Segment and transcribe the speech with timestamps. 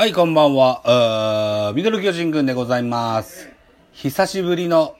[0.00, 1.74] はい、こんばんは。
[1.76, 3.50] ミドル巨人軍でございます。
[3.92, 4.96] 久しぶりの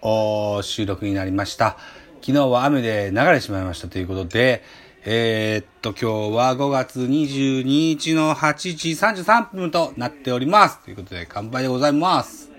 [0.61, 1.78] 収録になりました。
[2.21, 4.63] 昨日は雨で流れてしまいましたということで、
[5.07, 10.85] えーっと、今日は5月22日の8時33分となっております。
[10.85, 12.51] ということで、乾杯でございます。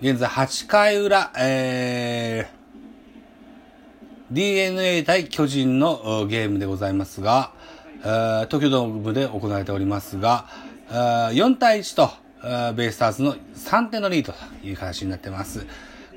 [0.00, 7.52] 現在8回裏、えー、DNA 対巨人のゲームでございますが、
[8.02, 10.46] 東京ドームで行われておりますが、
[10.88, 12.10] 4対1と、
[12.74, 15.66] ベイスターズの3点のリードという形になっています。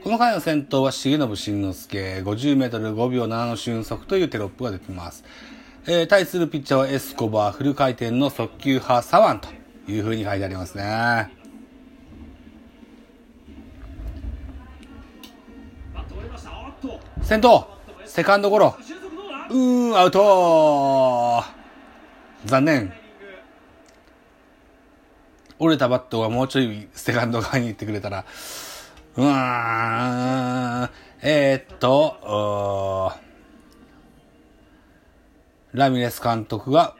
[0.04, 5.24] この回の先頭は重信慎之介、50メートル5秒7の俊足というテロップが出ています。
[5.86, 9.40] えー対するピッチャーはエスコバー、フル回転の速球派左腕
[9.86, 11.32] という風に書いてありますね。
[17.22, 17.68] 先頭、
[18.06, 18.76] セカンドゴロ。
[19.50, 21.63] うーん、アウト
[22.46, 22.94] 残念。
[25.60, 28.26] 折れたバットがもうちょいセカンド側に行ってくれたら、
[29.16, 30.90] うーん、
[31.22, 33.14] えー、っと、
[35.72, 36.96] ラミレス監督が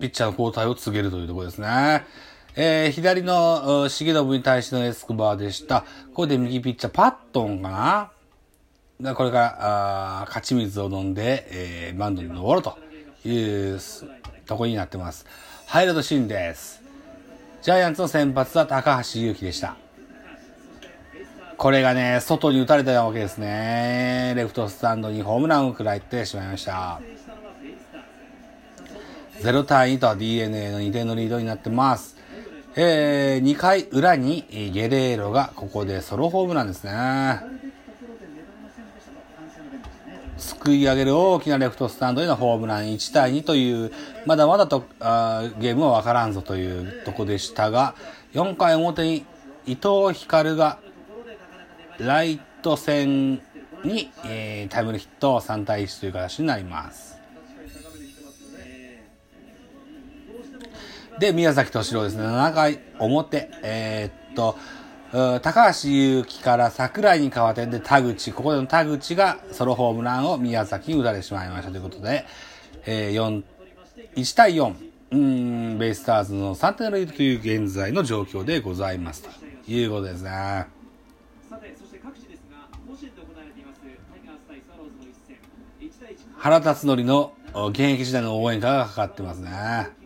[0.00, 2.06] ピッチャーの交代を告げるというところですね。
[2.56, 5.82] えー、左の重信に対してのエスコバーでした。
[5.82, 8.10] ここで右ピッチャー、パットンかな
[9.00, 9.56] がこれから、
[10.22, 12.76] あー勝ち水を飲んで、えーマウンドに登ると
[13.28, 13.80] いう
[14.46, 15.24] とこになってます。
[15.66, 16.82] ハイライトシーンです。
[17.62, 19.76] ジャイアンツの先発は高橋祐希でした。
[21.56, 24.32] これがね、外に打たれたわけですね。
[24.36, 27.00] レフトスタンドにホームランを食らいってしまいました。
[29.42, 32.16] 0対2と DNA の2点のリードになってます。
[32.74, 37.67] えー、2回裏にゲレーロがここでソロホームランですね。
[40.68, 43.90] くい上げる大きなレフトスタンドへのホームラン1対2という、
[44.26, 47.94] まだまだとあーゲームは分からんぞというとこでしたが、
[48.34, 49.24] 4回表に
[49.66, 50.78] 伊藤光が
[51.98, 53.40] ライト線
[53.82, 57.16] に、えータイムリーヒット3対1という形になります。
[61.18, 64.56] で、宮崎敏郎ですね、7回表、えーっと、
[65.10, 71.70] 高橋祐希から桜井に変わって、で、田口、ここでの田口がソロホームランを宮崎に打たれてしまいました。
[71.70, 72.26] ということで、
[72.84, 73.42] えー、4、
[74.16, 74.74] 1対4、
[75.10, 79.22] うーん、ベイスターズの3点のリードという現在の状況でございます。
[79.22, 79.30] と
[79.70, 80.30] いうことですね。
[81.48, 83.92] さて、そして各地ですが、甲子園で行われていますタイ
[84.26, 85.38] ガース対スワローズの一戦、
[85.80, 89.97] 1対1原辰徳のお現役時代の応援歌がかかってますね。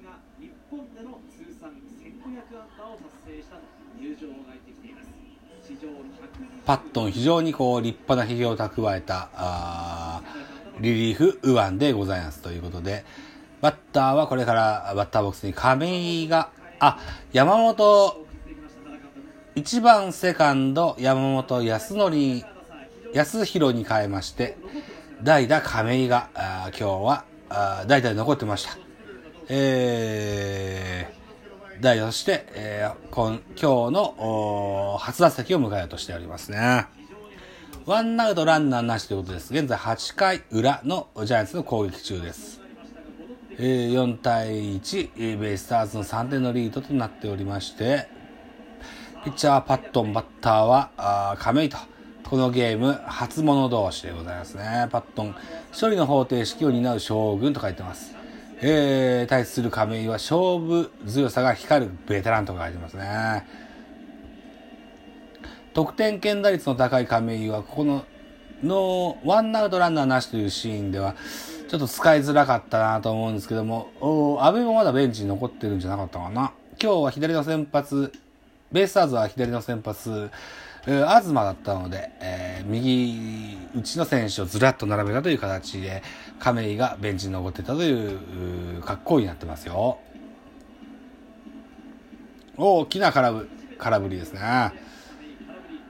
[6.65, 10.23] パットン非常にこう立派なひげを蓄えたあ
[10.81, 13.05] リリーフ右腕でございますということで
[13.61, 16.99] バッターはこれからバッターボックスに亀井があ
[17.33, 18.27] 山本
[19.57, 22.17] 1番セカンド山本康則
[23.13, 24.57] 康弘に変えまして
[25.23, 27.25] 代打亀井があ今日は
[27.87, 28.79] 代打で残ってました。
[29.49, 31.22] えー
[31.83, 36.87] 代打として、えー今今日の初打席を迎えようとしておりますね。
[37.85, 39.53] ワンアウトランナーなしということです。
[39.53, 42.61] 現在8回裏のジャイアンツの攻撃中です。
[43.59, 48.07] えー4対1、ベイスターズの3点のリードとなっておりまして、
[49.25, 51.79] ピッチャーはパットン、バッターはあー亀井と、
[52.31, 54.87] このゲーム初物同士でございますね。
[54.93, 55.35] パットン、
[55.79, 58.22] 処理の方程式を担う将軍と書いてます。
[58.65, 63.45] えー、対する亀井は勝負強さが光るベテランと書いてますね。
[65.75, 68.05] 得点圏打率の高い亀井は、ここの、
[68.63, 71.17] の、ワンアウトランナーなしというシーンでは、
[71.69, 76.53] ちょっと使いづらかったなと思うんですけども、お安倍もまだベンチに残ってるんじゃなかったかな。
[76.81, 78.13] 今日は左の先発、
[78.73, 80.31] ベイスターズは左の先発、
[80.85, 86.03] 東だったので、えー右打ちの選手をずらっと並べたという形で、
[86.39, 88.17] 亀井がベンチに残ってたとい
[88.77, 89.99] う、格好になってますよ。
[92.57, 93.49] 大きな空振
[93.79, 94.41] 空振りですね。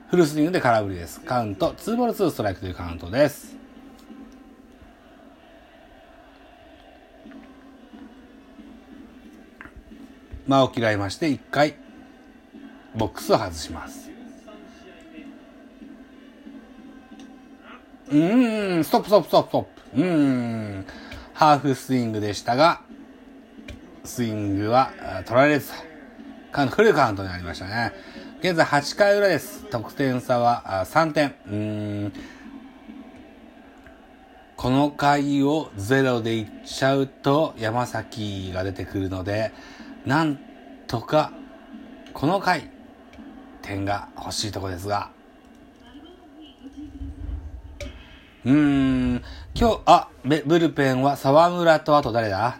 [0.09, 1.21] フルスイングで空振りです。
[1.21, 3.55] カウント、2ボール2ストライクというカウントです。
[10.47, 11.75] 間を嫌いまして、1回、
[12.95, 14.09] ボックスを外します。
[18.09, 20.01] うーん、ストップストップストップストップ。
[20.01, 20.05] うー
[20.79, 20.85] ん、
[21.33, 22.81] ハーフスイングでしたが、
[24.03, 24.91] スイングは
[25.25, 25.71] 取られず、
[26.51, 27.93] カウント、フルカウントになりましたね。
[28.41, 29.63] 現在8回裏です。
[29.69, 31.33] 得点差は3点。
[31.47, 32.13] うーん、
[34.57, 39.51] この回をゼロでいっちゃうと山崎が出てくるので、
[40.05, 40.37] なん
[40.87, 41.31] とか
[42.13, 42.69] この回、
[43.63, 45.09] 点が欲しいとこですが、
[48.45, 49.23] うーん、
[49.55, 52.59] 今日、あ、ブルペンは沢村とあと誰だ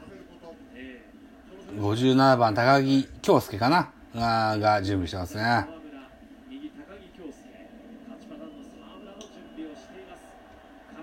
[1.75, 3.91] ?57 番高木京介かな？
[4.15, 5.67] がが準備してますね。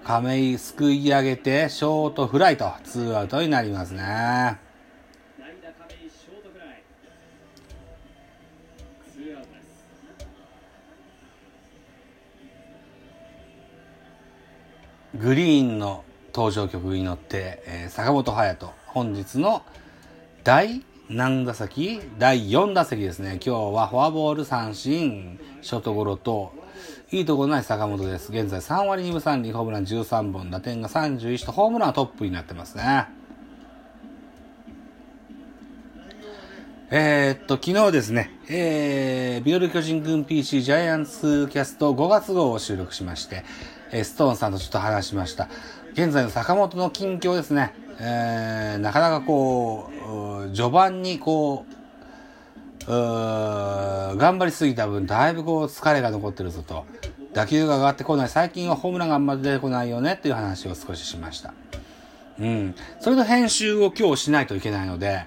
[0.03, 4.70] 亀井すくい上げてショートフライとツーアウトになりますね。
[15.19, 19.63] グリーンの登場曲に乗って、えー、坂本勇人、本日の
[20.45, 23.41] 第何打席第4打席ですね。
[23.45, 26.53] 今日はフォアボール三振、ショートゴロと、
[27.11, 28.31] いいところない坂本です。
[28.31, 33.07] 現在3割2分3厘、ホームラン13本、打点が31と、ホームランはトップになってますね。
[36.93, 43.45] えー、っと、昨日ですね、えー、ビオル巨人軍 PC ジャイアンツキャスト5月号を収録しまして、
[43.93, 45.49] え、ストーンさんとちょっと話しました。
[45.93, 47.75] 現在の坂本の近況ですね。
[47.99, 49.91] えー、なかなかこ
[50.47, 51.81] う、序盤にこう、
[52.87, 56.87] 頑張りすぎた分、だいぶこう疲れが残ってるぞと。
[57.33, 58.29] 打球が上がってこない。
[58.29, 61.55] 最近はホームランがあんまり出てこないよねっていう話を少ししました。
[62.41, 62.75] うん。
[63.01, 65.25] それと編集を今日しないといけないので、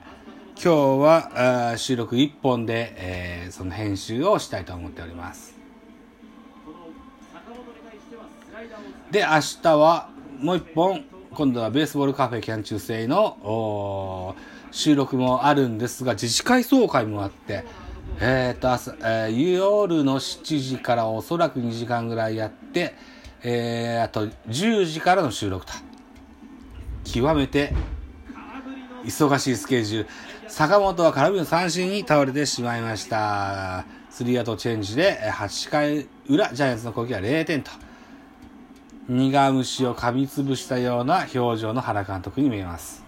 [0.55, 5.52] 今日は収録1本で、えー、その編集をしたいと思っております。
[9.13, 9.27] で、明
[9.61, 11.05] 日はもう1本
[11.35, 14.35] 今度はベースボールカフェキャン中制の
[14.71, 17.63] 収録もあるんですが、自治会総会もあって、
[18.19, 22.95] えー、と、朝、えー、夜の7時からおそらく2時間ぐらいやって、
[23.43, 25.73] えー、あと10時からの収録と。
[27.03, 27.71] 極めて
[29.05, 30.09] 忙しいスケジュール。
[30.49, 33.85] 坂本は空振りの三振に倒れてしまいました。
[34.09, 37.69] スリーアウトチェンジで8回裏、ジャイアンツの攻撃は0点と。
[39.09, 43.03] 苦虫を噛みつぶしたような表情の原監督に見えます。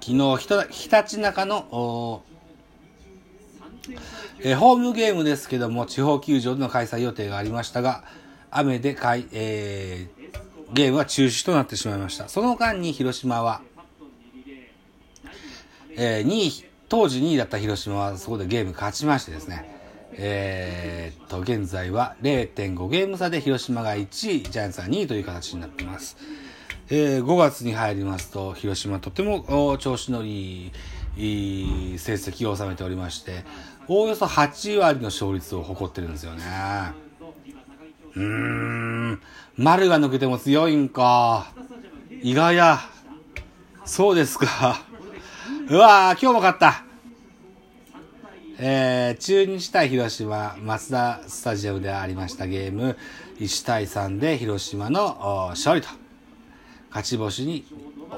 [0.00, 2.22] 昨日、ひたちなかの、
[4.42, 8.02] えホームゲームですけども、地方球場での開催予定がありましたが、
[8.50, 12.28] 雨でかい、えー、ゲームは中止となってしまいました。
[12.28, 13.60] その間に広島は、
[15.96, 19.79] えー、2位、当時2位だった広島はそこでゲーム勝ちましてですね、
[20.12, 26.16] えー、っと、現在は0.5ゲーム差で広島が1位、ジャイアンツが2位という形になってます。
[26.90, 30.72] えー、5月に入りますと、広島とても調子のい
[31.16, 33.44] い成績を収めておりまして、
[33.86, 36.42] おおよそ8割の勝率を誇ってるんですよね。
[38.16, 39.20] うーん、
[39.56, 41.52] 丸が抜けても強いんか。
[42.22, 42.80] 意外や。
[43.84, 44.80] そうですか。
[45.68, 46.89] うわー、今日も勝った。
[48.62, 52.98] えー、中日対広島、松田スタジアムでありましたゲーム、
[53.38, 55.88] 1対3で広島の勝利と。
[56.90, 57.64] 勝ち星に、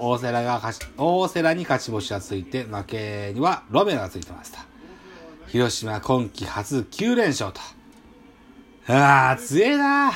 [0.01, 4.65] 大瀬良が勝ち、大瀬良に勝ち星がついて、負けにはロメロがついてました。
[5.47, 7.61] 広島今季初9連勝と。
[8.93, 10.11] ああ、強えな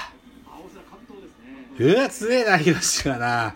[1.78, 3.54] うわ、強えな、広島な。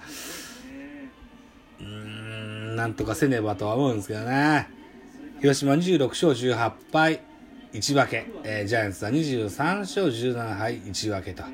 [1.81, 4.79] うーん、なんとかせねばとは思うんですけどね。
[5.41, 7.23] 広島26勝18敗
[7.73, 11.45] 1分け、えー、ジャイアンツは23勝17敗1分けと、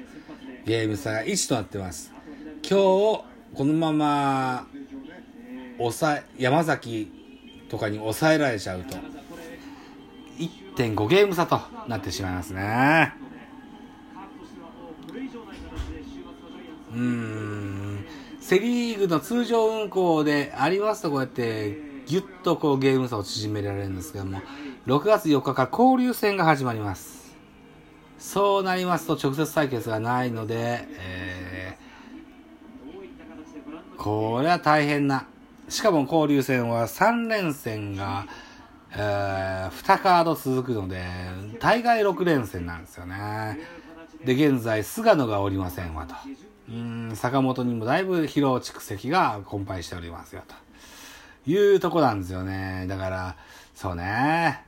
[0.64, 2.12] ゲーム差が1となってます。
[2.68, 3.24] 今日、
[3.54, 4.66] このまま、
[5.78, 7.12] 抑え、山崎
[7.68, 8.96] とかに抑えられちゃうと、
[10.76, 13.14] 1.5ゲーム差となってしまいますね。
[16.92, 18.04] うん、
[18.40, 24.40] セリーグの通常運行でありますと、こうやってぎゅっとこうゲーム差を縮められるんですけども、
[24.86, 27.36] 6月4日から交流戦が始まります。
[28.18, 35.26] そうなりますと直接対決がないので、えー、これは大変な。
[35.68, 38.26] しかも交流戦は3連戦が、
[38.92, 41.04] えー、2カード続くので、
[41.58, 43.58] 大概6連戦なんですよね。
[44.24, 46.14] で、現在、菅野がおりませんわと。
[46.68, 50.65] うん、坂本にもだいぶ疲労蓄積が困憊しておりますよと。
[51.46, 52.86] いうとこなんですよね。
[52.88, 53.36] だから、
[53.74, 54.64] そうね。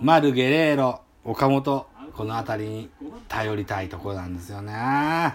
[0.00, 2.90] 丸ゲレーロ、岡本、この辺りに
[3.28, 5.34] 頼りたいとこなんですよね。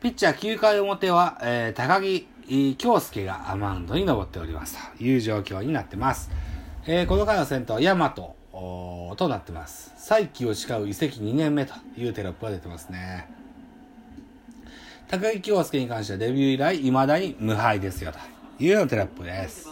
[0.00, 2.26] ピッチャー9回表は、えー、高木
[2.76, 6.30] 京介がマウンドに登っておりますという状況になってます。
[6.86, 9.92] えー、この回の先頭、大和、となってます。
[9.96, 13.41] 再起を誓う移籍2年目というテロップが出てますね。
[15.08, 18.18] 高木京介に関してはデビュー以来未だに無敗ですよと
[18.62, 19.68] いうようなテロップです。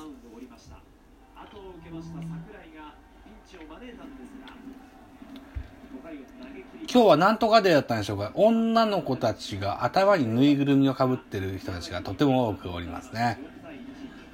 [6.93, 13.39] 今日はなんとかデーだったんでしょうか女の子たちが頭にぬいぐるみをかぶってる人たちがとても多くおりますね。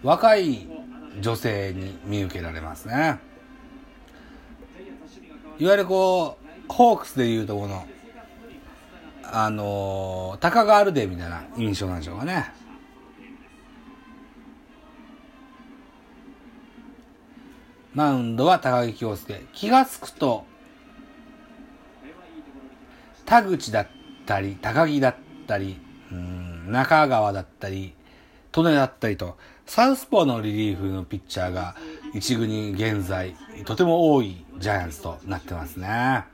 [0.03, 0.67] 若い
[1.21, 3.19] 女性に見受けられますね。
[5.59, 7.87] いわゆるこう、ホークスでいうとこの、
[9.33, 12.53] あのー、高川アルデみたいな印象なんでしょうかね。
[17.95, 19.47] マウンドは高木京介。
[19.55, 20.45] 気がつくと、
[23.25, 23.87] 田口だっ
[24.27, 25.17] たり、高木だっ
[25.47, 25.79] たり、
[26.69, 27.95] 中川だったり、
[28.55, 31.75] 利根だったりと、サウスポーのリリーフのピッチャーが
[32.13, 35.87] 一軍に現在、とても多いジャイアンツとなってますね。
[35.89, 36.27] まあ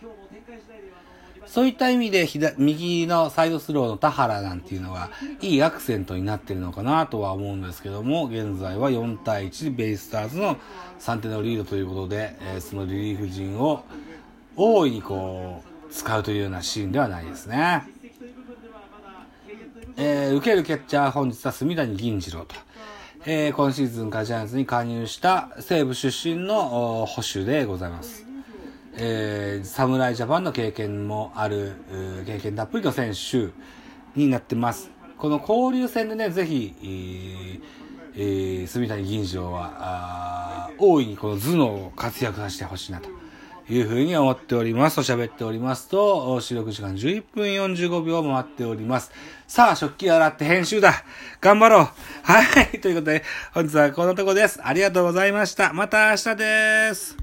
[0.00, 5.10] 日も展開次第ではあのそういった意味で左、右のサイドスローの田原なんていうのが、
[5.42, 10.56] いいアクセントになってるのかなとは思うんですけども、現在は4対1ベイスターズの
[10.98, 13.84] 3点のリードということで、えーそのリリーフ陣を
[14.56, 17.82] 大いにこう、使うというようなシーンではないですね。
[19.98, 22.54] えー受けるキャッチャー本日は住谷銀次郎と、
[23.26, 28.31] えー今シーズンからジャイアンツに加入した西武出身のお保守でございます。
[28.94, 31.72] えー侍ジャパンの経験もある、
[32.26, 33.50] 経験たっぷりの選手
[34.18, 34.90] になってます。
[35.18, 37.60] この交流戦でね、ぜひ、
[38.14, 43.08] えー住谷銀次郎は、大いにこの頭脳を活躍させてほしいなと
[43.72, 49.10] いうふうに思っておりますと喋っておりますと、収録時間11分45秒回っております。
[49.46, 51.04] さあ、食器洗って編集だ
[51.40, 51.88] 頑張ろう
[52.24, 52.42] は
[52.74, 53.22] いということで、
[53.54, 54.60] 本日はこのとこです。
[54.62, 55.72] ありがとうございました。
[55.72, 57.21] また明日です